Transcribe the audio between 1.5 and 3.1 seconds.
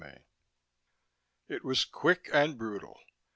was quick and brutal.